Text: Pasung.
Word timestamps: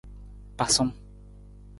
Pasung. 0.57 0.89